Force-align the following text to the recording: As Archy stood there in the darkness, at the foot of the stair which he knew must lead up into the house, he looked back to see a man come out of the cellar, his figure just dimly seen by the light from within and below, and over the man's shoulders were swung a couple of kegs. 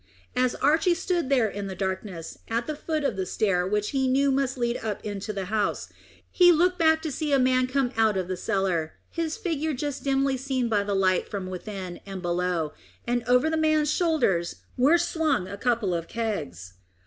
As 0.35 0.55
Archy 0.55 0.95
stood 0.95 1.29
there 1.29 1.47
in 1.47 1.67
the 1.67 1.75
darkness, 1.75 2.39
at 2.47 2.65
the 2.65 2.75
foot 2.75 3.03
of 3.03 3.15
the 3.15 3.25
stair 3.27 3.67
which 3.67 3.91
he 3.91 4.07
knew 4.07 4.31
must 4.31 4.57
lead 4.57 4.77
up 4.77 5.05
into 5.05 5.31
the 5.31 5.45
house, 5.45 5.89
he 6.31 6.51
looked 6.51 6.79
back 6.79 7.03
to 7.03 7.11
see 7.11 7.31
a 7.31 7.37
man 7.37 7.67
come 7.67 7.91
out 7.95 8.17
of 8.17 8.27
the 8.27 8.35
cellar, 8.35 8.93
his 9.11 9.37
figure 9.37 9.75
just 9.75 10.03
dimly 10.03 10.37
seen 10.37 10.67
by 10.69 10.81
the 10.83 10.95
light 10.95 11.29
from 11.29 11.45
within 11.45 11.99
and 12.03 12.23
below, 12.23 12.73
and 13.05 13.23
over 13.27 13.47
the 13.47 13.55
man's 13.57 13.91
shoulders 13.91 14.55
were 14.75 14.97
swung 14.97 15.47
a 15.47 15.55
couple 15.55 15.93
of 15.93 16.07
kegs. 16.07 16.73